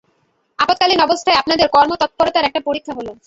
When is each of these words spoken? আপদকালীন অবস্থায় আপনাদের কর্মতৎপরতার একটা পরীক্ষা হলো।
আপদকালীন 0.59 0.99
অবস্থায় 0.99 1.37
আপনাদের 1.37 1.67
কর্মতৎপরতার 1.67 2.43
একটা 2.43 2.61
পরীক্ষা 2.61 2.93
হলো। 2.93 3.11